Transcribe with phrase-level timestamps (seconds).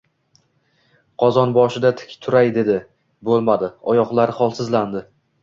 [1.23, 2.79] Qozon boshida tik turay dedi.
[3.29, 5.07] Bo‘lmadi— oyoqlari holsizlandi.